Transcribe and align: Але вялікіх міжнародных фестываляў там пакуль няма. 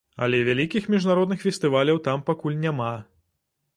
Але 0.25 0.37
вялікіх 0.47 0.87
міжнародных 0.93 1.45
фестываляў 1.45 2.01
там 2.07 2.25
пакуль 2.31 2.59
няма. 2.67 2.93